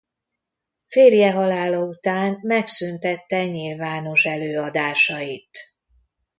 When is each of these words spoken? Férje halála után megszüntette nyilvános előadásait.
Férje 0.87 1.31
halála 1.31 1.79
után 1.83 2.37
megszüntette 2.41 3.47
nyilvános 3.47 4.25
előadásait. 4.25 5.57